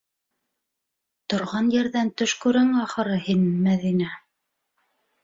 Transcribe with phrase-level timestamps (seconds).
[1.33, 4.09] -Торған ерҙән төш күрәң, ахыры, һин, Мәҙинә!